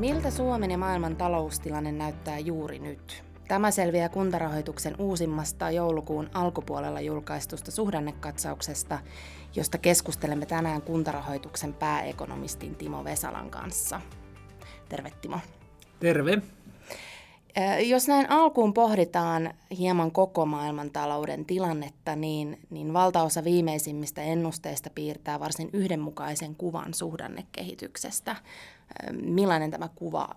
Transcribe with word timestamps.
Miltä 0.00 0.30
Suomen 0.30 0.70
ja 0.70 0.78
maailman 0.78 1.16
taloustilanne 1.16 1.92
näyttää 1.92 2.38
juuri 2.38 2.78
nyt? 2.78 3.24
Tämä 3.48 3.70
selviää 3.70 4.08
kuntarahoituksen 4.08 4.94
uusimmasta 4.98 5.70
joulukuun 5.70 6.30
alkupuolella 6.34 7.00
julkaistusta 7.00 7.70
suhdannekatsauksesta, 7.70 8.98
josta 9.56 9.78
keskustelemme 9.78 10.46
tänään 10.46 10.82
kuntarahoituksen 10.82 11.74
pääekonomistin 11.74 12.74
Timo 12.74 13.04
Vesalan 13.04 13.50
kanssa. 13.50 14.00
Terve 14.88 15.12
Timo. 15.20 15.38
Terve. 15.98 16.42
Jos 17.86 18.08
näin 18.08 18.30
alkuun 18.30 18.74
pohditaan 18.74 19.54
hieman 19.78 20.12
koko 20.12 20.46
maailman 20.46 20.90
talouden 20.90 21.44
tilannetta, 21.44 22.16
niin, 22.16 22.58
niin 22.70 22.92
valtaosa 22.92 23.44
viimeisimmistä 23.44 24.22
ennusteista 24.22 24.90
piirtää 24.94 25.40
varsin 25.40 25.70
yhdenmukaisen 25.72 26.54
kuvan 26.54 26.94
suhdannekehityksestä. 26.94 28.36
Millainen 29.12 29.70
tämä 29.70 29.88
kuva 29.94 30.28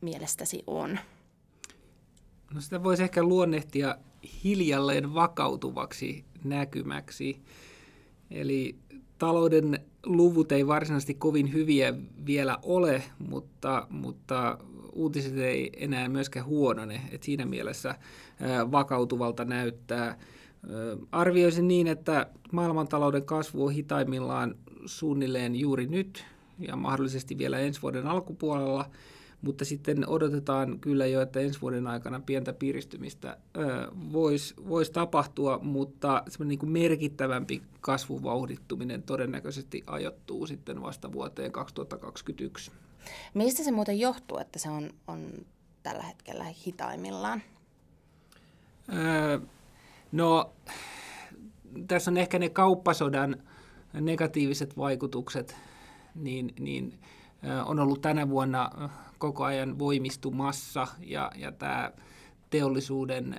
mielestäsi 0.00 0.64
on? 0.66 0.98
No 2.54 2.60
sitä 2.60 2.82
voisi 2.82 3.02
ehkä 3.02 3.22
luonnehtia 3.22 3.96
hiljalleen 4.44 5.14
vakautuvaksi 5.14 6.24
näkymäksi. 6.44 7.40
Eli 8.30 8.76
talouden 9.20 9.80
luvut 10.06 10.52
ei 10.52 10.66
varsinaisesti 10.66 11.14
kovin 11.14 11.52
hyviä 11.52 11.94
vielä 12.26 12.58
ole, 12.62 13.02
mutta, 13.18 13.86
mutta 13.90 14.58
uutiset 14.92 15.38
ei 15.38 15.70
enää 15.76 16.08
myöskään 16.08 16.46
huonone. 16.46 17.00
Et 17.10 17.22
siinä 17.22 17.46
mielessä 17.46 17.94
vakautuvalta 18.72 19.44
näyttää. 19.44 20.18
Arvioisin 21.12 21.68
niin, 21.68 21.86
että 21.86 22.26
maailmantalouden 22.52 23.24
kasvu 23.24 23.66
on 23.66 23.72
hitaimmillaan 23.72 24.54
suunnilleen 24.86 25.56
juuri 25.56 25.86
nyt 25.86 26.24
ja 26.58 26.76
mahdollisesti 26.76 27.38
vielä 27.38 27.58
ensi 27.58 27.82
vuoden 27.82 28.06
alkupuolella– 28.06 28.90
mutta 29.42 29.64
sitten 29.64 30.08
odotetaan 30.08 30.80
kyllä 30.80 31.06
jo, 31.06 31.20
että 31.20 31.40
ensi 31.40 31.60
vuoden 31.60 31.86
aikana 31.86 32.20
pientä 32.20 32.52
piristymistä 32.52 33.36
voisi 34.12 34.54
vois 34.68 34.90
tapahtua, 34.90 35.58
mutta 35.62 36.22
semmoinen 36.28 36.48
niin 36.48 36.58
kuin 36.58 36.72
merkittävämpi 36.72 37.62
kasvuvauhdittuminen 37.80 39.02
todennäköisesti 39.02 39.82
ajoittuu 39.86 40.46
sitten 40.46 40.82
vasta 40.82 41.12
vuoteen 41.12 41.52
2021. 41.52 42.72
Mistä 43.34 43.64
se 43.64 43.70
muuten 43.70 44.00
johtuu, 44.00 44.38
että 44.38 44.58
se 44.58 44.70
on, 44.70 44.90
on 45.06 45.46
tällä 45.82 46.02
hetkellä 46.02 46.44
hitaimmillaan? 46.66 47.42
Öö, 48.94 49.38
no, 50.12 50.52
tässä 51.88 52.10
on 52.10 52.16
ehkä 52.16 52.38
ne 52.38 52.48
kauppasodan 52.48 53.42
negatiiviset 53.92 54.76
vaikutukset, 54.76 55.56
niin, 56.14 56.54
niin 56.58 56.98
on 57.64 57.78
ollut 57.78 58.00
tänä 58.00 58.28
vuonna 58.28 58.70
koko 59.18 59.44
ajan 59.44 59.78
voimistumassa 59.78 60.86
ja, 61.00 61.32
ja 61.36 61.52
tämä 61.52 61.92
teollisuuden 62.50 63.36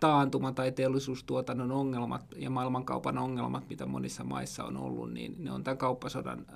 taantuma 0.00 0.52
tai 0.52 0.72
teollisuustuotannon 0.72 1.72
ongelmat 1.72 2.24
ja 2.36 2.50
maailmankaupan 2.50 3.18
ongelmat, 3.18 3.68
mitä 3.68 3.86
monissa 3.86 4.24
maissa 4.24 4.64
on 4.64 4.76
ollut, 4.76 5.12
niin 5.12 5.34
ne 5.38 5.52
on 5.52 5.64
tämän 5.64 5.78
kauppasodan 5.78 6.46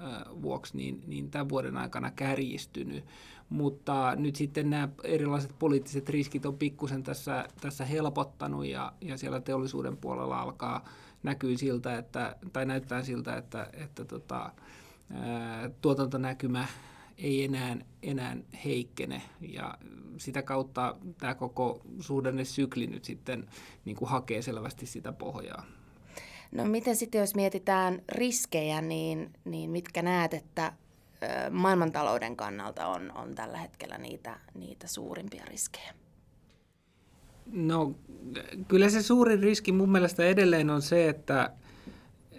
vuoksi 0.42 0.76
niin, 0.76 1.02
niin 1.06 1.30
tämän 1.30 1.48
vuoden 1.48 1.76
aikana 1.76 2.10
kärjistynyt. 2.10 3.04
Mutta 3.48 4.16
nyt 4.16 4.36
sitten 4.36 4.70
nämä 4.70 4.88
erilaiset 5.04 5.54
poliittiset 5.58 6.08
riskit 6.08 6.46
on 6.46 6.58
pikkusen 6.58 7.02
tässä, 7.02 7.48
tässä 7.60 7.84
helpottanut 7.84 8.66
ja, 8.66 8.92
ja 9.00 9.18
siellä 9.18 9.40
teollisuuden 9.40 9.96
puolella 9.96 10.40
alkaa 10.40 10.84
näkyy 11.22 11.56
siltä, 11.56 11.98
että, 11.98 12.36
tai 12.52 12.66
näyttää 12.66 13.02
siltä, 13.02 13.36
että, 13.36 13.70
että 13.72 14.04
tota, 14.04 14.52
ää, 15.12 15.70
tuotantonäkymä 15.80 16.66
ei 17.18 17.44
enää, 17.44 17.76
enää 18.02 18.36
heikkene 18.64 19.22
ja 19.40 19.78
sitä 20.16 20.42
kautta 20.42 20.96
tämä 21.18 21.34
koko 21.34 21.80
sykli 22.42 22.86
nyt 22.86 23.04
sitten 23.04 23.48
niin 23.84 23.96
kuin 23.96 24.08
hakee 24.08 24.42
selvästi 24.42 24.86
sitä 24.86 25.12
pohjaa. 25.12 25.64
No 26.52 26.64
miten 26.64 26.96
sitten 26.96 27.18
jos 27.18 27.34
mietitään 27.34 28.02
riskejä, 28.08 28.80
niin, 28.80 29.30
niin 29.44 29.70
mitkä 29.70 30.02
näet, 30.02 30.34
että 30.34 30.72
maailmantalouden 31.50 32.36
kannalta 32.36 32.86
on, 32.86 33.12
on 33.14 33.34
tällä 33.34 33.58
hetkellä 33.58 33.98
niitä, 33.98 34.40
niitä 34.54 34.86
suurimpia 34.86 35.44
riskejä? 35.44 35.94
No 37.52 37.94
kyllä 38.68 38.90
se 38.90 39.02
suurin 39.02 39.42
riski 39.42 39.72
mun 39.72 39.92
mielestä 39.92 40.24
edelleen 40.24 40.70
on 40.70 40.82
se, 40.82 41.08
että, 41.08 41.50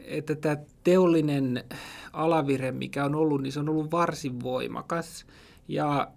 että 0.10 0.36
tämä 0.36 0.58
teollinen 0.84 1.64
alavire, 2.14 2.72
mikä 2.72 3.06
on 3.06 3.16
ollut, 3.16 3.42
niin 3.42 3.52
se 3.52 3.60
on 3.60 3.70
ollut 3.70 3.92
varsin 3.92 4.44
voimakas. 4.44 5.26
Ja 5.68 6.08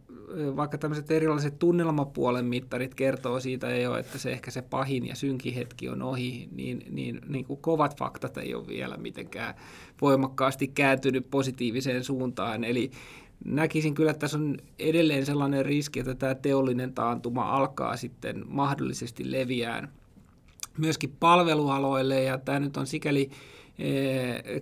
vaikka 0.57 0.79
tämmöiset 0.79 1.11
erilaiset 1.11 1.59
tunnelmapuolen 1.59 2.45
mittarit 2.45 2.95
kertoo 2.95 3.41
siitä 3.41 3.77
jo, 3.77 3.97
että 3.97 4.19
se 4.19 4.33
ehkä 4.33 4.51
se 4.51 4.63
pahin 4.63 5.07
ja 5.07 5.15
synkin 5.15 5.55
hetki 5.55 5.89
on 5.89 6.03
ohi, 6.03 6.49
niin, 6.53 6.85
niin, 6.91 7.21
niin 7.29 7.45
kuin 7.45 7.61
kovat 7.61 7.97
faktat 7.97 8.39
ei 8.39 8.55
ole 8.55 8.67
vielä 8.67 8.97
mitenkään 8.97 9.55
voimakkaasti 10.01 10.69
kääntynyt 10.69 11.31
positiiviseen 11.31 12.05
suuntaan. 12.05 12.65
Eli 12.65 12.91
näkisin 13.45 13.95
kyllä, 13.95 14.11
että 14.11 14.21
tässä 14.21 14.39
on 14.39 14.57
edelleen 14.79 15.27
sellainen 15.27 15.67
riski, 15.67 16.01
että 16.01 16.15
tämä 16.15 16.35
teollinen 16.35 16.95
taantuma 16.95 17.51
alkaa 17.51 17.97
sitten 17.97 18.45
mahdollisesti 18.49 19.33
leviään 19.33 19.93
myöskin 20.79 21.17
palvelualoille, 21.21 22.23
ja 22.23 22.39
tämä 22.39 22.61
nyt 22.61 22.77
on 22.77 22.87
sikäli 22.87 23.31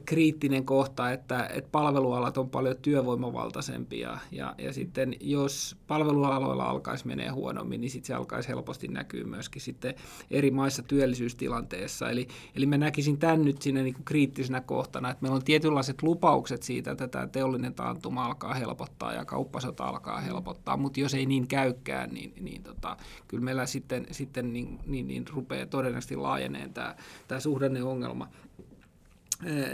kriittinen 0.04 0.64
kohta, 0.64 1.12
että, 1.12 1.46
että 1.54 1.68
palvelualat 1.72 2.38
on 2.38 2.50
paljon 2.50 2.76
työvoimavaltaisempia 2.82 4.18
ja, 4.32 4.54
ja 4.58 4.72
sitten 4.72 5.16
jos 5.20 5.76
palvelualoilla 5.86 6.64
alkaisi 6.64 7.06
menee 7.06 7.28
huonommin, 7.28 7.80
niin 7.80 7.90
sitten 7.90 8.06
se 8.06 8.14
alkaisi 8.14 8.48
helposti 8.48 8.88
näkyä 8.88 9.24
myöskin 9.24 9.62
sitten 9.62 9.94
eri 10.30 10.50
maissa 10.50 10.82
työllisyystilanteessa. 10.82 12.10
Eli, 12.10 12.28
eli 12.56 12.66
mä 12.66 12.78
näkisin 12.78 13.18
tämän 13.18 13.44
nyt 13.44 13.62
siinä 13.62 13.82
niin 13.82 13.94
kuin 13.94 14.04
kriittisenä 14.04 14.60
kohtana, 14.60 15.10
että 15.10 15.22
meillä 15.22 15.36
on 15.36 15.44
tietynlaiset 15.44 16.02
lupaukset 16.02 16.62
siitä, 16.62 16.90
että 16.90 17.08
tämä 17.08 17.26
teollinen 17.26 17.74
taantuma 17.74 18.26
alkaa 18.26 18.54
helpottaa 18.54 19.12
ja 19.12 19.24
kauppasota 19.24 19.84
alkaa 19.84 20.20
helpottaa, 20.20 20.76
mutta 20.76 21.00
jos 21.00 21.14
ei 21.14 21.26
niin 21.26 21.46
käykään, 21.46 22.10
niin, 22.10 22.32
niin 22.40 22.62
tota, 22.62 22.96
kyllä 23.28 23.44
meillä 23.44 23.66
sitten, 23.66 24.06
sitten 24.10 24.52
niin, 24.52 24.78
niin, 24.86 25.08
niin 25.08 25.24
rupeaa 25.28 25.66
todennäköisesti 25.66 26.16
laajeneen 26.16 26.72
tämä, 26.72 26.94
tämä 27.28 27.40
suhdanneongelma 27.40 28.28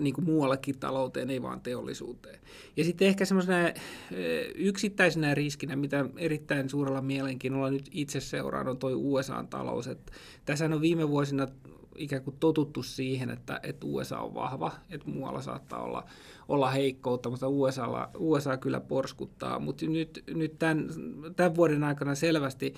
niin 0.00 0.14
kuin 0.14 0.24
muuallekin 0.24 0.78
talouteen, 0.78 1.30
ei 1.30 1.42
vaan 1.42 1.60
teollisuuteen. 1.60 2.40
Ja 2.76 2.84
sitten 2.84 3.08
ehkä 3.08 3.24
semmoisena 3.24 3.72
yksittäisenä 4.54 5.34
riskinä, 5.34 5.76
mitä 5.76 6.04
erittäin 6.16 6.68
suurella 6.68 7.00
mielenkiinnolla 7.00 7.70
nyt 7.70 7.88
itse 7.90 8.20
seuraan, 8.20 8.68
on 8.68 8.78
tuo 8.78 8.90
USA-talous. 8.94 9.90
tässä 10.44 10.64
on 10.64 10.80
viime 10.80 11.08
vuosina 11.08 11.46
ikään 11.96 12.22
kuin 12.22 12.36
totuttu 12.40 12.82
siihen, 12.82 13.30
että, 13.30 13.60
että 13.62 13.86
USA 13.86 14.18
on 14.18 14.34
vahva, 14.34 14.72
että 14.90 15.10
muualla 15.10 15.42
saattaa 15.42 15.82
olla, 15.82 16.04
olla 16.48 16.70
heikkoutta, 16.70 17.30
mutta 17.30 17.48
USA, 17.48 18.08
USA 18.18 18.56
kyllä 18.56 18.80
porskuttaa. 18.80 19.58
Mutta 19.58 19.86
nyt, 19.86 20.24
nyt 20.34 20.58
tämän, 20.58 20.88
tämän 21.36 21.54
vuoden 21.54 21.84
aikana 21.84 22.14
selvästi 22.14 22.74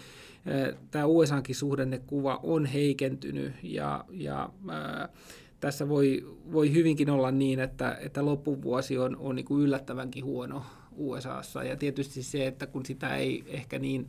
tämä 0.91 1.06
USAkin 1.06 1.55
suhdannekuva 1.55 2.41
on 2.43 2.66
heikentynyt 2.66 3.53
ja, 3.62 4.05
ja 4.10 4.50
ää, 4.69 5.09
tässä 5.61 5.89
voi, 5.89 6.37
voi 6.53 6.73
hyvinkin 6.73 7.11
olla 7.11 7.31
niin, 7.31 7.61
että, 7.61 7.99
että 8.01 8.25
loppuvuosi 8.25 8.99
on, 8.99 9.17
on 9.17 9.37
niin 9.37 9.47
kuin 9.47 9.63
yllättävänkin 9.63 10.25
huono 10.25 10.63
USAssa. 10.97 11.65
Ja 11.65 11.77
tietysti 11.77 12.23
se, 12.23 12.47
että 12.47 12.67
kun 12.67 12.87
sitä 12.87 13.17
ei 13.17 13.45
ehkä 13.47 13.79
niin 13.79 14.09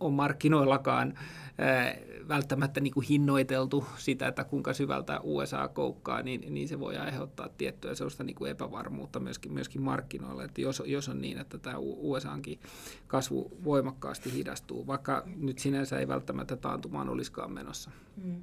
ole 0.00 0.12
markkinoillakaan 0.12 1.14
ää, 1.58 1.96
välttämättä 2.28 2.80
niin 2.80 2.92
kuin 2.92 3.06
hinnoiteltu 3.06 3.84
sitä, 3.98 4.28
että 4.28 4.44
kuinka 4.44 4.72
syvältä 4.72 5.20
USA 5.22 5.68
koukkaa, 5.68 6.22
niin, 6.22 6.54
niin 6.54 6.68
se 6.68 6.80
voi 6.80 6.96
aiheuttaa 6.96 7.48
tiettyä 7.48 7.94
sellaista 7.94 8.24
niin 8.24 8.36
kuin 8.36 8.50
epävarmuutta 8.50 9.20
myöskin, 9.20 9.52
myöskin 9.52 9.82
markkinoilla. 9.82 10.44
Että 10.44 10.60
jos, 10.60 10.82
jos 10.86 11.08
on 11.08 11.20
niin, 11.20 11.38
että 11.38 11.58
tämä 11.58 11.78
USAnkin 11.78 12.60
kasvu 13.06 13.58
voimakkaasti 13.64 14.32
hidastuu, 14.32 14.86
vaikka 14.86 15.22
nyt 15.36 15.58
sinänsä 15.58 15.98
ei 15.98 16.08
välttämättä 16.08 16.56
taantumaan 16.56 17.08
olisikaan 17.08 17.52
menossa. 17.52 17.90
Mm. 18.24 18.42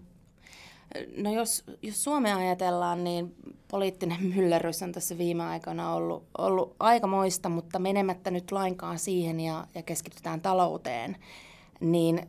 No 1.18 1.34
jos, 1.34 1.64
jos 1.82 2.04
Suomea 2.04 2.38
ajatellaan, 2.38 3.04
niin 3.04 3.36
poliittinen 3.68 4.24
myllerrys 4.36 4.82
on 4.82 4.92
tässä 4.92 5.18
viime 5.18 5.44
aikoina 5.44 5.94
ollut, 5.94 6.24
ollut 6.38 6.76
aikamoista, 6.80 7.50
mutta 7.50 7.80
menemättä 7.80 8.32
nyt 8.32 8.52
lainkaan 8.52 9.00
siihen 9.00 9.40
ja, 9.40 9.68
ja 9.76 9.84
keskitytään 9.84 10.42
talouteen, 10.42 11.18
niin 11.80 12.20
äh, 12.20 12.28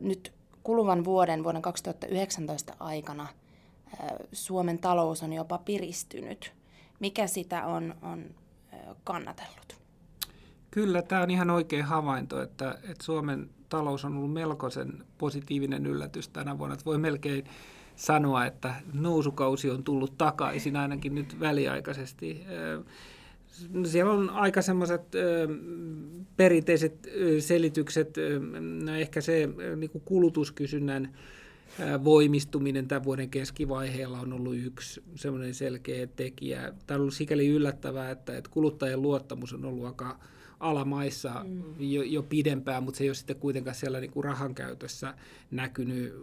nyt 0.00 0.32
kuluvan 0.62 1.04
vuoden, 1.04 1.44
vuoden 1.44 1.62
2019 1.62 2.74
aikana 2.80 3.22
äh, 3.22 4.08
Suomen 4.32 4.78
talous 4.78 5.22
on 5.22 5.32
jopa 5.32 5.58
piristynyt. 5.58 6.52
Mikä 7.00 7.26
sitä 7.26 7.66
on, 7.66 7.94
on 8.02 8.24
kannatellut? 9.04 9.76
Kyllä, 10.70 11.02
tämä 11.02 11.22
on 11.22 11.30
ihan 11.30 11.50
oikein 11.50 11.84
havainto, 11.84 12.42
että, 12.42 12.78
että 12.82 13.04
Suomen 13.04 13.50
talous 13.68 14.04
on 14.04 14.16
ollut 14.16 14.32
melkoisen 14.32 15.04
positiivinen 15.18 15.86
yllätys 15.86 16.28
tänä 16.28 16.58
vuonna. 16.58 16.74
Että 16.74 16.84
voi 16.84 16.98
melkein 16.98 17.44
sanoa, 18.02 18.46
että 18.46 18.74
nousukausi 18.92 19.70
on 19.70 19.84
tullut 19.84 20.18
takaisin 20.18 20.76
ainakin 20.76 21.14
nyt 21.14 21.40
väliaikaisesti. 21.40 22.44
siellä 23.84 24.12
on 24.12 24.30
aika 24.30 24.62
semmoiset 24.62 25.02
perinteiset 26.36 27.08
selitykset, 27.38 28.14
no 28.84 28.94
ehkä 28.94 29.20
se 29.20 29.48
niin 29.76 29.90
kuin 29.90 30.02
kulutuskysynnän 30.04 31.14
voimistuminen 32.04 32.88
tämän 32.88 33.04
vuoden 33.04 33.30
keskivaiheella 33.30 34.20
on 34.20 34.32
ollut 34.32 34.56
yksi 34.56 35.02
semmoinen 35.14 35.54
selkeä 35.54 36.06
tekijä. 36.06 36.72
Tämä 36.86 36.96
on 36.96 37.00
ollut 37.00 37.14
sikäli 37.14 37.48
yllättävää, 37.48 38.10
että 38.10 38.42
kuluttajien 38.50 39.02
luottamus 39.02 39.52
on 39.52 39.64
ollut 39.64 39.86
aika 39.86 40.18
alamaissa 40.62 41.44
mm. 41.44 41.62
jo, 41.78 42.02
jo 42.02 42.22
pidempään, 42.22 42.82
mutta 42.82 42.98
se 42.98 43.04
ei 43.04 43.08
ole 43.10 43.14
sitten 43.14 43.36
kuitenkaan 43.36 43.74
siellä 43.74 44.00
niin 44.00 44.10
kuin 44.10 44.24
rahan 44.24 44.54
käytössä 44.54 45.14
näkynyt. 45.50 46.14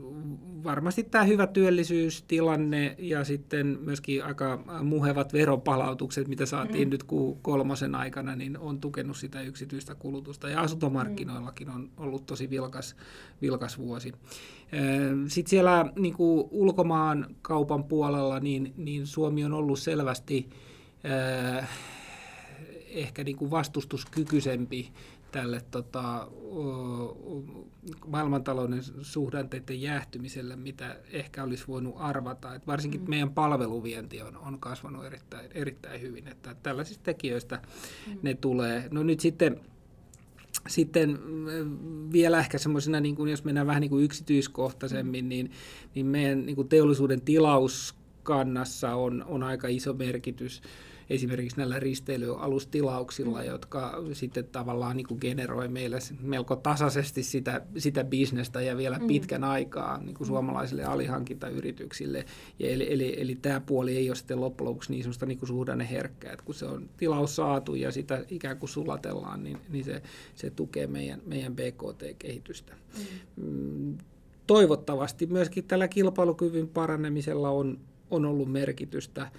Varmasti 0.64 1.04
tämä 1.04 1.24
hyvä 1.24 1.48
työllisyystilanne 1.48 2.96
ja 3.00 3.24
sitten 3.24 3.80
myöskin 3.82 4.24
aika 4.26 4.64
muhevat 4.84 5.34
veropalautukset, 5.34 6.28
mitä 6.28 6.46
saatiin 6.46 6.88
mm. 6.88 6.92
nyt 6.92 7.04
kolmosen 7.42 7.96
aikana, 7.96 8.36
niin 8.36 8.58
on 8.58 8.80
tukenut 8.80 9.18
sitä 9.18 9.42
yksityistä 9.42 9.96
kulutusta. 9.96 10.50
Ja 10.50 10.62
asuntomarkkinoillakin 10.62 11.70
on 11.70 11.90
ollut 11.98 12.26
tosi 12.26 12.50
vilkas, 12.50 12.96
vilkas 13.42 13.78
vuosi. 13.78 14.14
Sitten 15.28 15.50
siellä 15.50 15.92
niin 15.96 16.14
kuin 16.14 16.48
ulkomaan 16.52 17.36
kaupan 17.42 17.84
puolella, 17.84 18.40
niin, 18.40 18.74
niin 18.78 19.08
Suomi 19.08 19.46
on 19.46 19.54
ollut 19.54 19.80
selvästi 19.80 20.50
ehkä 22.90 23.24
niin 23.24 23.38
kuin 23.38 23.52
vastustuskykyisempi 23.52 24.92
tälle 25.32 25.62
tota, 25.72 26.28
maailmantalouden 28.08 28.82
suhdanteiden 29.02 29.82
jäähtymiselle, 29.82 30.56
mitä 30.56 30.98
ehkä 31.12 31.44
olisi 31.44 31.68
voinut 31.68 31.96
arvata. 31.98 32.56
Et 32.56 32.68
varsinkin 32.68 33.02
mm. 33.02 33.10
meidän 33.10 33.34
palveluvienti 33.34 34.22
on, 34.22 34.38
on 34.38 34.60
kasvanut 34.60 35.06
erittäin, 35.06 35.50
erittäin 35.54 36.02
hyvin, 36.02 36.28
että 36.28 36.56
tällaisista 36.64 37.04
tekijöistä 37.04 37.62
mm. 38.08 38.18
ne 38.22 38.34
tulee. 38.34 38.88
No 38.92 39.04
nyt 39.04 39.20
sitten 39.20 39.62
sitten 40.68 41.20
vielä 42.12 42.40
ehkä 42.40 42.58
semmoisena, 42.58 43.00
niin 43.00 43.16
kuin 43.16 43.32
jos 43.32 43.44
mennään 43.44 43.68
vähän 43.68 43.82
niin 43.82 43.90
kuin 43.90 44.06
yksityiskohtaisemmin, 44.06 45.26
mm. 45.26 45.30
niin, 45.30 45.52
niin 45.96 46.06
meidän 46.06 46.46
niin 46.46 46.56
kuin 46.56 46.70
teollisuuden 46.70 47.22
tilauskannassa 47.22 48.96
on, 48.96 49.26
on 49.28 49.44
aika 49.44 49.68
iso 49.68 49.94
merkitys 49.94 50.62
esimerkiksi 51.10 51.58
näillä 51.58 51.80
risteilyalustilauksilla, 51.80 53.44
jotka 53.44 54.04
sitten 54.14 54.46
tavallaan 54.46 54.98
niin 54.98 55.08
kuin 55.08 55.18
generoi 55.22 55.68
meille 55.68 56.00
melko 56.22 56.56
tasaisesti 56.56 57.24
sitä, 57.24 57.62
sitä 57.78 58.04
bisnestä 58.04 58.62
ja 58.62 58.78
vielä 58.78 59.00
mm. 59.00 59.08
pitkän 59.08 59.44
aikaa 59.44 59.98
niin 59.98 60.16
kuin 60.16 60.28
suomalaisille 60.28 60.84
alihankintayrityksille. 60.84 62.26
Ja 62.60 62.70
eli, 62.70 62.94
eli, 62.94 63.22
eli 63.22 63.36
tämä 63.36 63.60
puoli 63.60 63.98
ei 63.98 64.10
ole 64.10 64.16
sitten 64.16 64.42
loppujen 64.42 64.70
lopuksi 64.70 64.92
niin 64.92 65.04
semmoista 65.04 65.26
niin 65.26 65.40
suhdanneherkkää, 65.48 66.34
että 66.34 66.46
kun 66.46 66.56
se 66.56 66.66
on 66.66 66.90
tilaus 66.98 67.36
saatu 67.36 67.76
ja 67.76 67.92
sitä 67.92 68.26
ikään 68.30 68.58
kuin 68.58 68.70
sulatellaan, 68.70 69.44
niin, 69.44 69.58
niin 69.70 69.86
se, 69.86 70.02
se 70.36 70.50
tukee 70.50 70.88
meidän, 70.88 71.22
meidän 71.26 71.56
BKT-kehitystä. 71.56 72.74
Mm. 73.38 73.46
mm. 73.46 73.98
Toivottavasti 74.48 75.26
myöskin 75.26 75.64
tällä 75.64 75.88
kilpailukyvyn 75.88 76.68
paranemisella 76.68 77.50
on, 77.50 77.80
on 78.12 78.26
ollut 78.26 78.52
merkitystä 78.52 79.32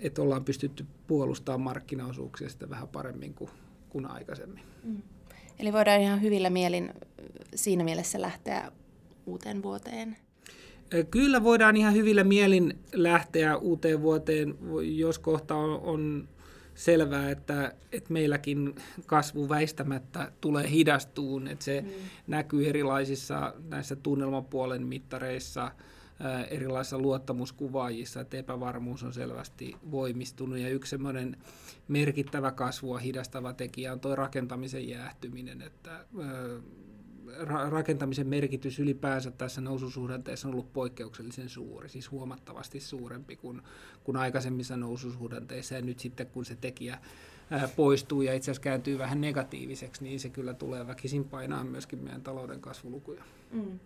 että 0.00 0.22
ollaan 0.22 0.44
pystytty 0.44 0.86
puolustamaan 1.06 1.60
markkinaosuuksia 1.60 2.48
sitä 2.48 2.70
vähän 2.70 2.88
paremmin 2.88 3.34
kuin, 3.34 3.50
kuin 3.88 4.10
aikaisemmin. 4.10 4.62
Mm. 4.84 5.02
Eli 5.58 5.72
voidaan 5.72 6.00
ihan 6.00 6.22
hyvillä 6.22 6.50
mielin 6.50 6.92
siinä 7.54 7.84
mielessä 7.84 8.20
lähteä 8.20 8.72
uuteen 9.26 9.62
vuoteen? 9.62 10.16
Kyllä 11.10 11.42
voidaan 11.42 11.76
ihan 11.76 11.94
hyvillä 11.94 12.24
mielin 12.24 12.78
lähteä 12.92 13.56
uuteen 13.56 14.02
vuoteen, 14.02 14.54
jos 14.82 15.18
kohta 15.18 15.54
on, 15.54 15.80
on 15.80 16.28
selvää, 16.74 17.30
että, 17.30 17.74
että 17.92 18.12
meilläkin 18.12 18.74
kasvu 19.06 19.48
väistämättä 19.48 20.32
tulee 20.40 20.70
hidastuun, 20.70 21.48
että 21.48 21.64
se 21.64 21.80
mm. 21.80 21.88
näkyy 22.26 22.68
erilaisissa 22.68 23.54
näissä 23.68 23.96
tunnelmapuolen 23.96 24.86
mittareissa– 24.86 25.70
erilaisissa 26.50 26.98
luottamuskuvaajissa, 26.98 28.20
että 28.20 28.36
epävarmuus 28.36 29.02
on 29.02 29.12
selvästi 29.12 29.76
voimistunut. 29.90 30.58
Ja 30.58 30.68
yksi 30.68 30.90
semmoinen 30.90 31.36
merkittävä 31.88 32.50
kasvua 32.50 32.98
hidastava 32.98 33.52
tekijä 33.52 33.92
on 33.92 34.00
tuo 34.00 34.16
rakentamisen 34.16 34.88
jäähtyminen, 34.88 35.62
että 35.62 36.04
rakentamisen 37.70 38.26
merkitys 38.26 38.78
ylipäänsä 38.78 39.30
tässä 39.30 39.60
noususuhdanteessa 39.60 40.48
on 40.48 40.54
ollut 40.54 40.72
poikkeuksellisen 40.72 41.48
suuri, 41.48 41.88
siis 41.88 42.10
huomattavasti 42.10 42.80
suurempi 42.80 43.36
kuin, 43.36 43.62
kuin 44.04 44.16
aikaisemmissa 44.16 44.76
noususuhdanteissa. 44.76 45.74
Ja 45.74 45.82
nyt 45.82 45.98
sitten 45.98 46.26
kun 46.26 46.44
se 46.44 46.56
tekijä 46.56 46.98
poistuu 47.76 48.22
ja 48.22 48.34
itse 48.34 48.50
asiassa 48.50 48.62
kääntyy 48.62 48.98
vähän 48.98 49.20
negatiiviseksi, 49.20 50.04
niin 50.04 50.20
se 50.20 50.28
kyllä 50.28 50.54
tulee 50.54 50.86
väkisin 50.86 51.24
painaa 51.24 51.64
myöskin 51.64 51.98
meidän 51.98 52.22
talouden 52.22 52.60
kasvulukuja. 52.60 53.24
Mm. 53.52 53.78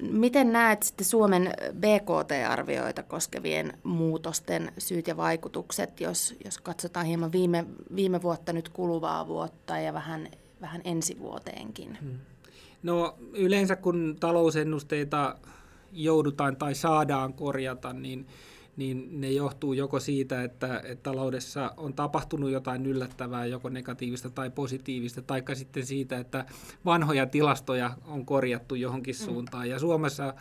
Miten 0.00 0.52
näet 0.52 0.82
sitten 0.82 1.06
Suomen 1.06 1.54
BKT-arvioita 1.72 3.02
koskevien 3.02 3.78
muutosten 3.82 4.72
syyt 4.78 5.06
ja 5.06 5.16
vaikutukset, 5.16 6.00
jos, 6.00 6.34
jos 6.44 6.58
katsotaan 6.58 7.06
hieman 7.06 7.32
viime, 7.32 7.64
viime 7.96 8.22
vuotta 8.22 8.52
nyt 8.52 8.68
kuluvaa 8.68 9.26
vuotta 9.26 9.78
ja 9.78 9.92
vähän, 9.92 10.28
vähän 10.60 10.80
ensi 10.84 11.18
vuoteenkin? 11.18 11.98
Hmm. 12.00 12.18
No 12.82 13.14
yleensä 13.32 13.76
kun 13.76 14.16
talousennusteita 14.20 15.36
joudutaan 15.92 16.56
tai 16.56 16.74
saadaan 16.74 17.32
korjata, 17.32 17.92
niin 17.92 18.26
niin 18.80 19.20
ne 19.20 19.30
johtuu 19.30 19.72
joko 19.72 20.00
siitä, 20.00 20.42
että, 20.42 20.80
että 20.84 21.10
taloudessa 21.10 21.74
on 21.76 21.94
tapahtunut 21.94 22.50
jotain 22.50 22.86
yllättävää, 22.86 23.46
joko 23.46 23.68
negatiivista 23.68 24.30
tai 24.30 24.50
positiivista, 24.50 25.22
tai 25.22 25.42
sitten 25.52 25.86
siitä, 25.86 26.18
että 26.18 26.44
vanhoja 26.84 27.26
tilastoja 27.26 27.90
on 28.06 28.26
korjattu 28.26 28.74
johonkin 28.74 29.14
mm. 29.20 29.24
suuntaan. 29.24 29.68
Ja 29.68 29.78
Suomessa 29.78 30.34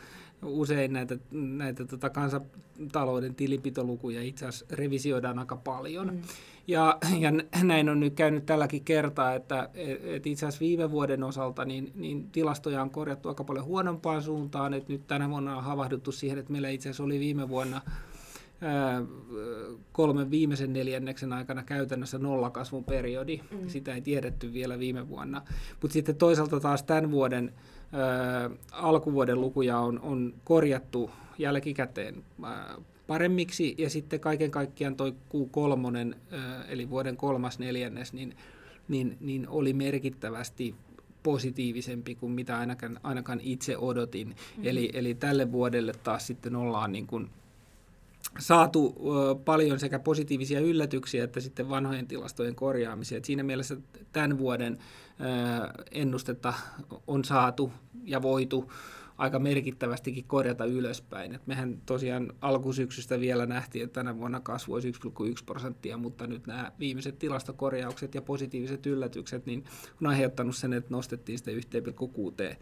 usein 0.44 0.94
näitä, 0.94 1.18
näitä 1.32 1.86
tota 1.86 2.10
kansantalouden 2.10 3.36
tilinpitolukuja 3.36 4.22
itse 4.22 4.46
asiassa 4.46 4.66
revisioidaan 4.72 5.40
aika 5.40 5.56
paljon. 5.56 6.14
Mm. 6.14 6.22
Ja, 6.68 6.98
ja 7.20 7.32
näin 7.64 7.90
on 7.90 8.00
nyt 8.00 8.14
käynyt 8.14 8.46
tälläkin 8.46 8.84
kertaa, 8.84 9.36
että 9.36 9.70
et 10.04 10.28
itse 10.28 10.46
asiassa 10.46 10.66
viime 10.66 10.92
vuoden 10.92 11.24
osalta 11.24 11.66
niin, 11.66 11.92
niin 11.96 12.30
tilastoja 12.30 12.82
on 12.82 12.90
korjattu 12.90 13.30
aika 13.30 13.44
paljon 13.44 13.66
huonompaan 13.66 14.24
suuntaan. 14.24 14.74
Et 14.74 14.88
nyt 14.88 15.08
tänä 15.08 15.30
vuonna 15.30 15.58
on 15.58 15.64
havahduttu 15.64 16.12
siihen, 16.12 16.40
että 16.40 16.52
meillä 16.52 16.70
itse 16.70 16.90
asiassa 16.90 17.04
oli 17.04 17.20
viime 17.20 17.50
vuonna 17.50 17.82
kolmen 19.92 20.32
viimeisen 20.32 20.74
neljänneksen 20.74 21.34
aikana 21.34 21.64
käytännössä 21.64 22.18
nollakasvun 22.18 22.84
periodi. 22.84 23.40
Mm. 23.52 23.70
Sitä 23.70 23.96
ei 23.96 24.02
tiedetty 24.02 24.54
vielä 24.54 24.80
viime 24.80 25.10
vuonna. 25.10 25.42
Mutta 25.82 25.94
sitten 25.94 26.16
toisaalta 26.16 26.60
taas 26.60 26.84
tämän 26.84 27.12
vuoden 27.12 27.54
ää, 27.92 28.50
alkuvuoden 28.72 29.42
lukuja 29.42 29.80
on, 29.80 30.00
on 30.00 30.34
korjattu 30.44 31.12
jälkikäteen 31.38 32.24
ää, 32.44 32.76
paremmiksi 33.08 33.76
ja 33.78 33.90
sitten 33.90 34.20
kaiken 34.20 34.52
kaikkiaan 34.52 34.96
toi 34.96 35.12
Q3, 35.12 36.16
ää, 36.32 36.64
eli 36.64 36.90
vuoden 36.90 37.18
kolmas 37.18 37.60
neljännes, 37.60 38.14
niin, 38.14 38.36
niin, 38.88 39.18
niin 39.20 39.48
oli 39.48 39.74
merkittävästi 39.74 40.76
positiivisempi 41.24 42.16
kuin 42.16 42.32
mitä 42.32 42.58
ainakaan, 42.58 43.00
ainakaan 43.04 43.40
itse 43.44 43.78
odotin. 43.78 44.28
Mm-hmm. 44.28 44.64
Eli, 44.66 44.90
eli 44.94 45.14
tälle 45.14 45.52
vuodelle 45.52 45.94
taas 46.04 46.28
sitten 46.28 46.56
ollaan 46.56 46.92
niin 46.92 47.08
kuin 47.08 47.30
saatu 48.40 48.96
paljon 49.46 49.80
sekä 49.80 50.00
positiivisia 50.00 50.60
yllätyksiä 50.60 51.24
että 51.24 51.40
sitten 51.40 51.70
vanhojen 51.70 52.08
tilastojen 52.08 52.56
korjaamisia. 52.56 53.20
Siinä 53.24 53.44
mielessä 53.44 53.78
tämän 54.12 54.38
vuoden 54.38 54.78
ennustetta 55.92 56.54
on 57.08 57.26
saatu 57.26 57.72
ja 58.04 58.22
voitu 58.22 58.72
aika 59.18 59.40
merkittävästikin 59.40 60.24
korjata 60.24 60.66
ylöspäin. 60.66 61.36
Et 61.36 61.48
mehän 61.48 61.78
tosiaan 61.86 62.34
alkusyksystä 62.42 63.20
vielä 63.20 63.46
nähtiin, 63.46 63.84
että 63.84 64.00
tänä 64.00 64.18
vuonna 64.18 64.40
kasvu 64.40 64.74
olisi 64.74 64.92
1,1 64.92 64.96
prosenttia, 65.46 65.98
mutta 65.98 66.28
nyt 66.28 66.48
nämä 66.48 66.72
viimeiset 66.80 67.20
tilastokorjaukset 67.20 68.16
ja 68.16 68.22
positiiviset 68.22 68.86
yllätykset 68.86 69.46
niin 69.46 69.64
on 70.02 70.08
aiheuttanut 70.08 70.56
sen, 70.56 70.74
että 70.74 70.90
nostettiin 70.94 71.38
sitä 71.38 71.52
1,6 71.52 72.56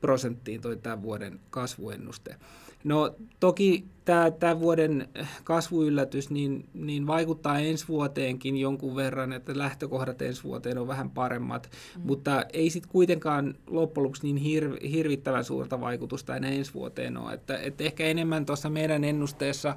prosenttiin 0.00 0.60
toi 0.60 0.76
tämän 0.76 1.02
vuoden 1.02 1.40
kasvuennuste. 1.50 2.36
No 2.84 3.14
toki 3.40 3.84
tämä, 4.04 4.30
tämä 4.30 4.60
vuoden 4.60 5.08
kasvuyllätys 5.44 6.30
niin, 6.30 6.68
niin 6.74 7.06
vaikuttaa 7.06 7.58
ensi 7.58 7.88
vuoteenkin 7.88 8.56
jonkun 8.56 8.96
verran, 8.96 9.32
että 9.32 9.58
lähtökohdat 9.58 10.22
ensi 10.22 10.44
vuoteen 10.44 10.78
on 10.78 10.88
vähän 10.88 11.10
paremmat, 11.10 11.70
mm. 11.96 12.02
mutta 12.06 12.44
ei 12.52 12.70
sitten 12.70 12.92
kuitenkaan 12.92 13.54
loppujen 13.66 14.04
lopuksi 14.04 14.22
niin 14.22 14.36
hir, 14.36 14.76
hirvittävän 14.90 15.44
suurta 15.44 15.80
vaikutusta 15.80 16.36
enää 16.36 16.50
ensi 16.50 16.74
vuoteen 16.74 17.16
ole. 17.16 17.32
Että, 17.32 17.58
että 17.58 17.84
ehkä 17.84 18.04
enemmän 18.04 18.46
tuossa 18.46 18.70
meidän 18.70 19.04
ennusteessa 19.04 19.76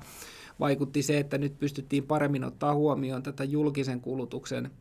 vaikutti 0.60 1.02
se, 1.02 1.18
että 1.18 1.38
nyt 1.38 1.60
pystyttiin 1.60 2.04
paremmin 2.04 2.44
ottaa 2.44 2.76
huomioon 2.76 3.24
tätä 3.24 3.44
julkisen 3.44 4.02
kulutuksen 4.02 4.72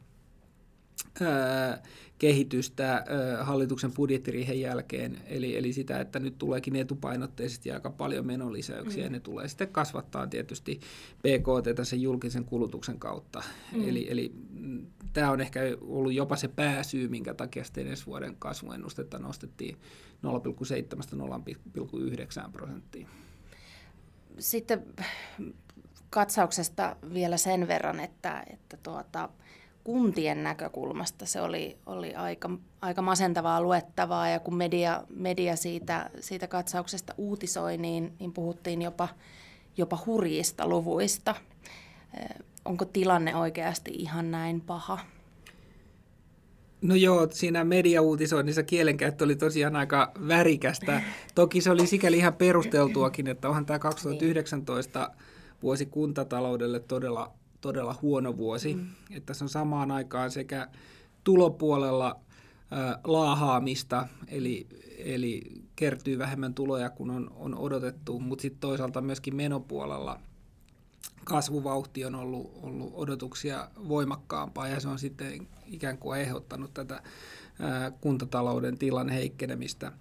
kehitystä 2.19 3.05
hallituksen 3.41 3.93
budjettiriihen 3.93 4.61
jälkeen, 4.61 5.19
eli, 5.27 5.57
eli 5.57 5.73
sitä, 5.73 6.01
että 6.01 6.19
nyt 6.19 6.39
tuleekin 6.39 6.77
etupainotteisesti 6.77 7.73
aika 7.73 7.91
paljon 7.91 8.27
menolisäyksiä, 8.27 8.99
mm. 8.99 9.05
ja 9.05 9.11
ne 9.11 9.21
tulee 9.21 9.49
sitten 9.49 9.69
kasvattaa 9.69 10.27
tietysti 10.27 10.81
PKT 11.19 11.87
sen 11.87 12.03
julkisen 12.03 12.45
kulutuksen 12.45 12.99
kautta. 12.99 13.43
Mm. 13.73 13.89
Eli, 13.89 14.07
eli 14.11 14.33
mm, 14.51 14.87
tämä 15.13 15.31
on 15.31 15.41
ehkä 15.41 15.61
ollut 15.81 16.13
jopa 16.13 16.37
se 16.37 16.49
pääsyy, 16.49 17.09
minkä 17.09 17.35
takia 17.35 17.65
sitten 17.65 17.87
ensi 17.87 18.07
vuoden 18.07 18.37
kasvuennustetta 18.39 19.19
nostettiin 19.19 19.77
0,7-0,9 22.45 22.51
prosenttiin. 22.53 23.07
Sitten 24.39 24.87
katsauksesta 26.11 26.97
vielä 27.15 27.37
sen 27.37 27.69
verran, 27.69 28.01
että, 28.01 28.45
että 28.51 28.77
tuota, 28.83 29.29
kuntien 29.85 30.43
näkökulmasta 30.43 31.27
se 31.27 31.41
oli, 31.41 31.77
oli 31.87 32.15
aika, 32.15 32.51
aika 32.81 33.03
masentavaa 33.03 33.63
luettavaa 33.63 34.29
ja 34.29 34.41
kun 34.41 34.55
media, 34.55 35.05
media 35.17 35.57
siitä, 35.57 36.11
siitä 36.21 36.47
katsauksesta 36.47 37.15
uutisoi, 37.19 37.77
niin, 37.77 38.13
niin 38.19 38.33
puhuttiin 38.33 38.83
jopa, 38.83 39.09
jopa 39.77 39.99
hurjista 40.07 40.69
luvuista. 40.69 41.35
Onko 42.65 42.85
tilanne 42.85 43.37
oikeasti 43.37 43.91
ihan 43.95 44.31
näin 44.31 44.61
paha? 44.61 44.99
No 46.83 46.95
joo, 46.95 47.29
siinä 47.31 47.65
mediauutisoinnissa 47.65 48.63
kielenkäyttö 48.63 49.25
oli 49.25 49.37
tosiaan 49.37 49.77
aika 49.77 50.13
värikästä. 50.29 51.03
Toki 51.35 51.61
se 51.61 51.71
oli 51.71 51.87
sikäli 51.87 52.17
ihan 52.17 52.35
perusteltuakin, 52.35 53.29
että 53.29 53.49
onhan 53.49 53.67
tämä 53.67 53.79
2019 53.79 55.11
vuosi 55.63 55.87
kuntataloudelle 55.87 56.81
todella 56.81 57.33
todella 57.63 57.99
huono 58.03 58.37
vuosi. 58.37 58.75
Mm. 58.75 58.87
Että 59.11 59.27
tässä 59.27 59.45
on 59.45 59.49
samaan 59.49 59.91
aikaan 59.91 60.31
sekä 60.31 60.69
tulopuolella 61.25 62.21
ä, 62.73 62.99
laahaamista, 63.05 64.09
eli, 64.29 64.67
eli 64.99 65.43
kertyy 65.77 66.19
vähemmän 66.19 66.55
tuloja 66.55 66.91
kuin 66.91 67.11
on, 67.11 67.31
on 67.37 67.55
odotettu, 67.55 68.21
mutta 68.21 68.43
sitten 68.43 68.61
toisaalta 68.61 69.01
myöskin 69.01 69.37
menopuolella 69.37 70.21
kasvuvauhti 71.25 72.05
on 72.05 72.15
ollut, 72.15 72.51
ollut 72.63 72.93
odotuksia 72.95 73.69
voimakkaampaa 73.89 74.69
ja 74.69 74.81
se 74.81 74.89
on 74.89 74.99
sitten 74.99 75.49
ikään 75.67 75.99
kuin 75.99 76.13
aiheuttanut 76.13 76.75
tätä 76.75 77.03
kuntatalouden 78.01 78.79
tilan 78.79 79.09
heikkenemistä. 79.09 79.93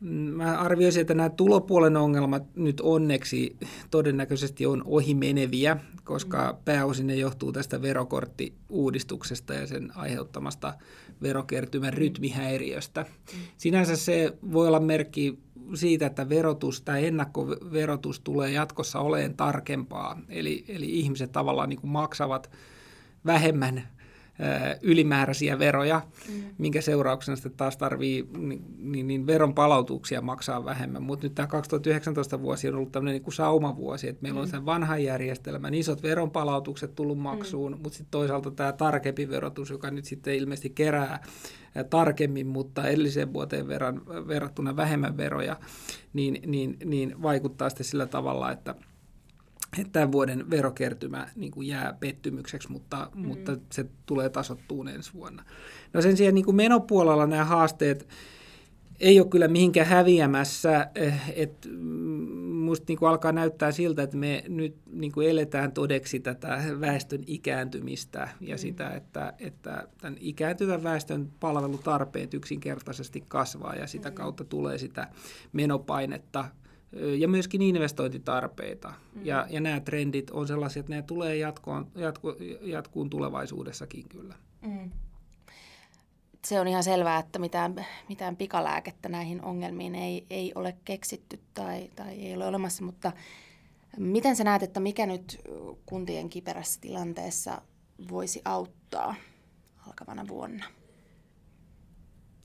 Mm. 0.00 0.10
Mä 0.10 0.58
arvioisin, 0.58 1.00
että 1.00 1.14
nämä 1.14 1.30
tulopuolen 1.30 1.96
ongelmat 1.96 2.56
nyt 2.56 2.80
onneksi 2.80 3.56
todennäköisesti 3.90 4.66
on 4.66 4.82
ohi 4.86 5.14
meneviä, 5.14 5.76
koska 6.04 6.52
mm. 6.52 6.58
pääosin 6.64 7.06
ne 7.06 7.14
johtuu 7.14 7.52
tästä 7.52 7.82
verokorttiuudistuksesta 7.82 9.54
ja 9.54 9.66
sen 9.66 9.96
aiheuttamasta 9.96 10.74
verokertymän 11.22 11.94
mm. 11.94 11.98
rytmihäiriöstä. 11.98 13.02
Mm. 13.02 13.38
Sinänsä 13.56 13.96
se 13.96 14.36
voi 14.52 14.66
olla 14.68 14.80
merkki 14.80 15.38
siitä, 15.74 16.06
että 16.06 16.28
verotus 16.28 16.82
tai 16.82 17.06
ennakkoverotus 17.06 18.20
tulee 18.20 18.50
jatkossa 18.50 19.00
olemaan 19.00 19.34
tarkempaa. 19.34 20.20
Eli, 20.28 20.64
eli 20.68 20.98
ihmiset 20.98 21.32
tavallaan 21.32 21.68
niin 21.68 21.80
kuin 21.80 21.90
maksavat 21.90 22.50
vähemmän 23.26 23.88
ylimääräisiä 24.82 25.58
veroja, 25.58 26.00
mm. 26.28 26.42
minkä 26.58 26.80
seurauksena 26.80 27.36
sitten 27.36 27.52
taas 27.52 27.76
tarvii 27.76 28.28
niin, 28.38 28.64
niin, 28.78 29.06
niin 29.06 29.26
veron 29.26 29.54
palautuksia 29.54 30.20
maksaa 30.20 30.64
vähemmän. 30.64 31.02
Mutta 31.02 31.26
nyt 31.26 31.34
tämä 31.34 31.46
2019 31.46 32.42
vuosi 32.42 32.68
on 32.68 32.74
ollut 32.74 32.92
tämmöinen 32.92 33.22
niin 33.22 33.32
saumavuosi, 33.32 34.08
että 34.08 34.22
meillä 34.22 34.38
mm. 34.38 34.42
on 34.42 34.48
sen 34.48 34.66
vanhan 34.66 35.04
järjestelmän 35.04 35.74
isot 35.74 36.02
veronpalautukset 36.02 36.94
tullut 36.94 37.18
maksuun, 37.18 37.72
mm. 37.72 37.78
mutta 37.82 37.96
sitten 37.96 38.10
toisaalta 38.10 38.50
tämä 38.50 38.72
tarkempi 38.72 39.28
verotus, 39.28 39.70
joka 39.70 39.90
nyt 39.90 40.04
sitten 40.04 40.34
ilmeisesti 40.34 40.70
kerää 40.70 41.22
tarkemmin, 41.90 42.46
mutta 42.46 42.88
edelliseen 42.88 43.32
vuoteen 43.32 43.68
verran, 43.68 44.06
verrattuna 44.06 44.76
vähemmän 44.76 45.16
veroja, 45.16 45.56
niin, 46.12 46.40
niin, 46.46 46.76
niin 46.84 47.22
vaikuttaa 47.22 47.70
sitten 47.70 47.86
sillä 47.86 48.06
tavalla, 48.06 48.52
että– 48.52 48.74
että 49.78 49.92
tämän 49.92 50.12
vuoden 50.12 50.50
verokertymä 50.50 51.28
niin 51.36 51.52
kuin 51.52 51.68
jää 51.68 51.96
pettymykseksi, 52.00 52.72
mutta, 52.72 53.10
mm. 53.14 53.26
mutta 53.26 53.56
se 53.72 53.86
tulee 54.06 54.28
tasottuun 54.28 54.88
ensi 54.88 55.14
vuonna. 55.14 55.44
No 55.92 56.02
sen 56.02 56.16
sijaan 56.16 56.34
niin 56.34 56.44
kuin 56.44 56.56
menopuolella 56.56 57.26
nämä 57.26 57.44
haasteet 57.44 58.08
ei 59.00 59.20
ole 59.20 59.28
kyllä 59.28 59.48
mihinkään 59.48 59.86
häviämässä, 59.86 60.90
eh, 60.94 61.32
että 61.36 61.68
musta 62.52 62.84
niin 62.88 62.98
kuin 62.98 63.08
alkaa 63.08 63.32
näyttää 63.32 63.72
siltä, 63.72 64.02
että 64.02 64.16
me 64.16 64.44
nyt 64.48 64.76
niin 64.92 65.12
kuin 65.12 65.28
eletään 65.28 65.72
todeksi 65.72 66.20
tätä 66.20 66.64
väestön 66.80 67.22
ikääntymistä 67.26 68.28
ja 68.40 68.54
mm. 68.54 68.58
sitä, 68.58 68.90
että, 68.90 69.32
että 69.38 69.88
tämän 70.00 70.16
ikääntyvän 70.20 70.82
väestön 70.82 71.28
palvelutarpeet 71.40 72.34
yksinkertaisesti 72.34 73.24
kasvaa 73.28 73.74
ja 73.74 73.86
sitä 73.86 74.08
mm. 74.08 74.14
kautta 74.14 74.44
tulee 74.44 74.78
sitä 74.78 75.08
menopainetta 75.52 76.44
ja 77.18 77.28
myöskin 77.28 77.62
investointitarpeita. 77.62 78.92
Mm. 79.14 79.26
Ja, 79.26 79.46
ja 79.50 79.60
nämä 79.60 79.80
trendit 79.80 80.30
on 80.30 80.48
sellaisia, 80.48 80.80
että 80.80 80.94
ne 80.94 81.02
tulee 81.02 81.36
jatkoon, 81.36 81.86
jatku, 81.94 82.28
jatkuun 82.60 83.10
tulevaisuudessakin 83.10 84.08
kyllä. 84.08 84.34
Mm. 84.62 84.90
Se 86.44 86.60
on 86.60 86.68
ihan 86.68 86.84
selvää, 86.84 87.18
että 87.18 87.38
mitään, 87.38 87.86
mitään 88.08 88.36
pikalääkettä 88.36 89.08
näihin 89.08 89.44
ongelmiin 89.44 89.94
ei, 89.94 90.26
ei 90.30 90.52
ole 90.54 90.76
keksitty 90.84 91.40
tai, 91.54 91.90
tai 91.96 92.12
ei 92.12 92.34
ole 92.34 92.46
olemassa, 92.46 92.84
mutta 92.84 93.12
miten 93.98 94.36
sä 94.36 94.44
näet, 94.44 94.62
että 94.62 94.80
mikä 94.80 95.06
nyt 95.06 95.40
kuntien 95.86 96.28
kiperässä 96.28 96.80
tilanteessa 96.80 97.62
voisi 98.10 98.42
auttaa 98.44 99.14
alkavana 99.86 100.28
vuonna? 100.28 100.64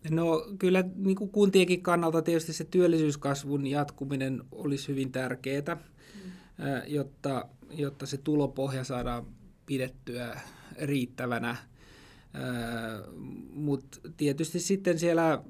No 0.10 0.46
kyllä 0.60 0.84
niin 0.96 1.16
kuin 1.16 1.30
kuntienkin 1.30 1.82
kannalta 1.82 2.22
tietysti 2.22 2.54
se 2.54 2.64
työllisyyskasvun 2.64 3.68
jatkuminen 3.68 4.44
olisi 4.52 4.88
hyvin 4.88 5.12
tärkeää, 5.12 5.76
mm. 5.76 6.32
jotta, 6.88 7.46
jotta 7.72 8.06
se 8.06 8.18
tulopohja 8.18 8.84
saadaan 8.84 9.26
pidettyä 9.66 10.40
riittävänä. 10.82 11.56
Mutta 13.54 14.00
tietysti 14.18 14.60
sitten 14.60 15.00
siellä 15.00 15.44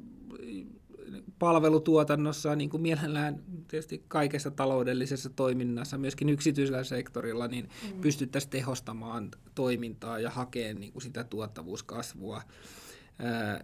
palvelutuotannossa, 1.39 2.55
niin 2.55 2.69
kuin 2.69 2.81
mielellään 2.81 3.43
tietysti 3.67 4.03
kaikessa 4.07 4.51
taloudellisessa 4.51 5.29
toiminnassa, 5.29 5.97
myöskin 5.97 6.29
yksityisellä 6.29 6.83
sektorilla, 6.83 7.47
niin 7.47 7.69
mm. 7.93 8.01
pystyttäisiin 8.01 8.51
tehostamaan 8.51 9.31
toimintaa 9.55 10.19
ja 10.19 10.29
hakemaan 10.29 10.79
niin 10.79 10.91
kuin 10.93 11.03
sitä 11.03 11.23
tuottavuuskasvua 11.23 12.41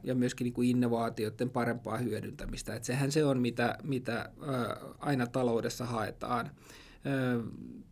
ja 0.03 0.15
myöskin 0.15 0.45
niin 0.45 0.53
kuin 0.53 0.69
innovaatioiden 0.69 1.49
parempaa 1.49 1.97
hyödyntämistä. 1.97 2.75
Että 2.75 2.85
sehän 2.85 3.11
se 3.11 3.25
on, 3.25 3.41
mitä, 3.41 3.77
mitä 3.83 4.29
aina 4.99 5.27
taloudessa 5.27 5.85
haetaan. 5.85 6.51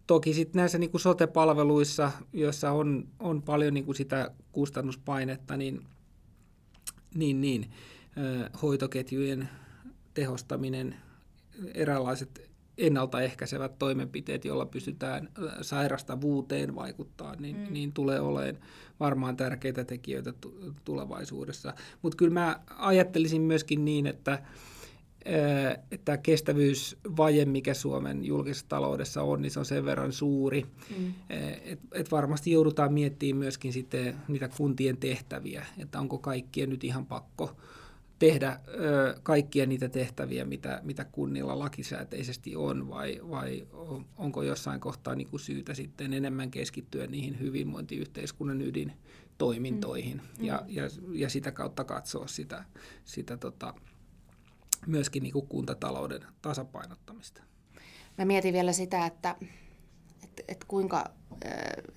Toki 0.08 0.34
sitten 0.34 0.60
näissä 0.60 0.78
niin 0.78 0.92
kuin 0.92 1.02
sote-palveluissa, 1.02 2.12
joissa 2.34 2.72
on, 2.72 3.08
on 3.20 3.42
paljon 3.42 3.74
niin 3.74 3.86
kuin 3.86 3.96
sitä 3.96 4.32
kustannuspainetta, 4.52 5.58
niin, 5.58 5.86
niin, 7.16 7.42
niin 7.42 7.72
hoitoketjujen 8.62 9.50
tehostaminen, 10.14 10.96
eräänlaiset 11.74 12.53
ennaltaehkäisevät 12.78 13.80
toimenpiteet, 13.80 14.46
joilla 14.46 14.66
pystytään 14.66 15.30
sairastavuuteen 15.62 16.76
vaikuttaa, 16.76 17.36
niin, 17.36 17.58
mm. 17.58 17.74
niin 17.74 17.94
tulee 17.94 18.20
olemaan 18.20 18.58
varmaan 19.00 19.38
tärkeitä 19.38 19.84
tekijöitä 19.84 20.34
tulevaisuudessa. 20.86 21.74
Mutta 22.02 22.16
kyllä 22.16 22.34
mä 22.34 22.60
ajattelisin 22.78 23.42
myöskin 23.42 23.86
niin, 23.86 24.08
että 24.08 24.44
että 25.92 26.18
kestävyysvaje, 26.18 27.46
mikä 27.46 27.74
Suomen 27.74 28.26
julkisessa 28.26 28.66
taloudessa 28.70 29.22
on, 29.24 29.42
niin 29.42 29.52
se 29.52 29.60
on 29.60 29.66
sen 29.66 29.86
verran 29.86 30.14
suuri, 30.14 30.66
mm. 30.98 31.14
että 31.64 31.88
et 31.92 32.12
varmasti 32.12 32.52
joudutaan 32.52 32.94
miettimään 32.94 33.40
myöskin 33.40 33.74
sitten 33.74 34.16
niitä 34.28 34.50
kuntien 34.58 34.98
tehtäviä, 34.98 35.66
että 35.78 36.00
onko 36.00 36.18
kaikkien 36.18 36.70
nyt 36.70 36.84
ihan 36.84 37.06
pakko 37.06 37.56
tehdä 38.20 38.60
ö, 38.68 39.20
kaikkia 39.24 39.66
niitä 39.66 39.90
tehtäviä, 39.90 40.46
mitä, 40.46 40.80
mitä 40.84 41.06
kunnilla 41.06 41.60
lakisääteisesti 41.60 42.56
on, 42.56 42.90
vai, 42.90 43.20
vai 43.30 43.68
onko 44.18 44.44
jossain 44.44 44.80
kohtaa 44.80 45.16
niin 45.16 45.30
kuin 45.30 45.40
syytä 45.40 45.74
sitten 45.74 46.14
enemmän 46.14 46.52
keskittyä 46.52 47.08
niihin 47.08 47.40
hyvinvointiyhteiskunnan 47.40 48.62
ydintoimintoihin 48.62 50.22
mm. 50.40 50.46
ja, 50.46 50.64
ja, 50.68 50.84
ja 51.14 51.30
sitä 51.30 51.52
kautta 51.52 51.84
katsoa 51.84 52.28
sitä, 52.28 52.64
sitä 53.06 53.38
tota, 53.38 53.74
myöskin 54.88 55.24
niin 55.24 55.34
kuin 55.34 55.48
kuntatalouden 55.48 56.22
tasapainottamista. 56.42 57.42
Mä 58.18 58.26
mietin 58.26 58.54
vielä 58.54 58.74
sitä, 58.74 59.06
että, 59.06 59.36
että, 60.24 60.44
että 60.48 60.66
kuinka 60.68 61.06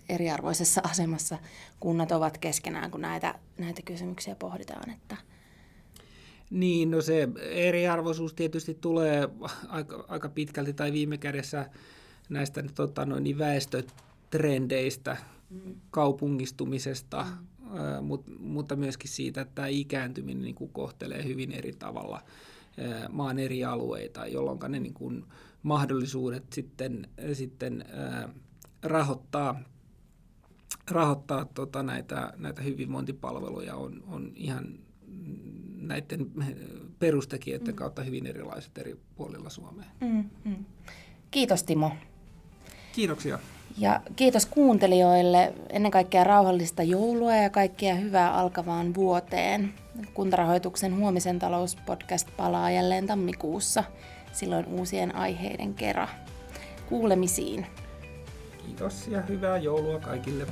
eriarvoisessa 0.09 0.81
asemassa 0.85 1.39
kunnat 1.81 2.13
ovat 2.13 2.39
keskenään, 2.39 2.91
kun 2.91 3.01
näitä, 3.01 3.35
näitä 3.59 3.83
kysymyksiä 3.83 4.35
pohditaan, 4.35 4.91
että– 4.91 5.17
niin, 6.51 6.91
no 6.91 7.01
se 7.01 7.29
eriarvoisuus 7.51 8.35
tietysti 8.35 8.75
tulee 8.81 9.29
aika, 9.69 10.05
aika 10.09 10.29
pitkälti 10.29 10.73
tai 10.73 10.93
viime 10.93 11.19
kädessä 11.19 11.71
näistä 12.29 12.65
tota, 12.75 13.07
noin, 13.07 13.25
niin 13.25 13.39
väestötrendeistä, 13.39 15.17
mm. 15.51 15.75
kaupungistumisesta, 15.91 17.27
mm. 17.59 18.05
mutta 18.39 18.77
myöskin 18.77 19.11
siitä, 19.11 19.41
että 19.41 19.55
tämä 19.55 19.69
ikääntyminen 19.69 20.43
niin 20.43 20.55
kuin 20.55 20.73
kohtelee 20.73 21.25
hyvin 21.25 21.53
eri 21.53 21.73
tavalla 21.73 22.23
maan 23.11 23.39
eri 23.39 23.65
alueita, 23.65 24.27
jolloin 24.27 24.59
ne 24.69 24.81
niin 24.81 24.95
kuin 24.95 25.25
mahdollisuudet 25.63 26.53
sitten, 26.53 27.09
sitten 27.33 27.85
rahoittaa, 28.83 29.61
rahoittaa 30.91 31.45
tota 31.45 31.83
näitä, 31.83 32.33
näitä 32.37 32.63
hyvinvointipalveluja 32.63 33.77
on, 33.77 34.03
on 34.07 34.33
ihan 34.35 34.79
näiden 35.89 36.27
perustekijöiden 36.99 37.75
mm. 37.75 37.77
kautta 37.77 38.03
hyvin 38.03 38.27
erilaiset 38.27 38.79
eri 38.79 38.97
puolilla 39.17 39.51
Suomea. 39.51 39.87
Mm, 40.01 40.25
mm. 40.45 40.65
Kiitos 41.31 41.63
Timo. 41.63 41.93
Kiitoksia. 42.93 43.39
Ja 43.79 44.01
kiitos 44.17 44.47
kuuntelijoille 44.47 45.53
ennen 45.71 45.91
kaikkea 45.91 46.25
rauhallista 46.25 46.83
joulua 46.83 47.37
ja 47.37 47.51
kaikkea 47.51 47.95
hyvää 47.95 48.35
alkavaan 48.35 48.95
vuoteen. 48.95 49.75
Kuntarahoituksen 50.15 50.97
Huomisen 50.97 51.39
talouspodcast 51.39 52.29
palaa 52.37 52.71
jälleen 52.71 53.07
tammikuussa, 53.07 53.85
silloin 54.33 54.67
uusien 54.67 55.15
aiheiden 55.15 55.75
kera. 55.75 56.09
Kuulemisiin. 56.89 57.67
Kiitos 58.67 59.09
ja 59.09 59.23
hyvää 59.23 59.59
joulua 59.59 60.01
kaikille. 60.01 60.47